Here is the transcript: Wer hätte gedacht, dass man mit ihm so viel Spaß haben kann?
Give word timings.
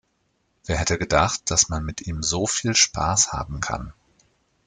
Wer 0.65 0.77
hätte 0.77 0.97
gedacht, 0.97 1.51
dass 1.51 1.69
man 1.69 1.85
mit 1.85 2.01
ihm 2.07 2.23
so 2.23 2.47
viel 2.47 2.73
Spaß 2.75 3.33
haben 3.33 3.59
kann? 3.59 3.93